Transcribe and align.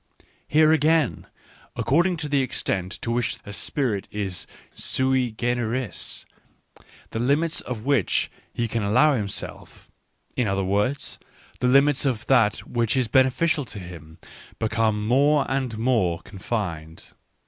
Here, 0.47 0.71
again, 0.71 1.27
according 1.75 2.17
to 2.17 2.27
the 2.27 2.41
extent 2.41 2.91
to 3.03 3.11
which 3.11 3.37
a 3.45 3.53
spirit 3.53 4.07
is 4.09 4.47
sui 4.73 5.29
generis, 5.31 6.25
the 7.11 7.19
limits 7.19 7.61
of 7.61 7.83
that 7.83 7.85
which 7.93 8.31
he 8.51 8.67
can 8.67 8.81
allow 8.81 9.13
himself— 9.15 9.91
in 10.35 10.47
other 10.47 10.63
words, 10.65 11.19
the 11.59 11.67
limits 11.67 12.03
of 12.07 12.25
that 12.25 12.67
which 12.67 12.97
is 12.97 13.07
beneficial 13.07 13.63
to 13.65 13.77
him— 13.77 14.17
become 14.57 15.05
more 15.05 15.45
and 15.47 15.77
more 15.77 16.19
confined. 16.21 17.09